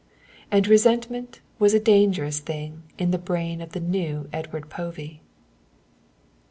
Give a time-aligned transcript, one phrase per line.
[0.49, 5.21] And resentment was a dangerous thing in the brain of the new Edward Povey.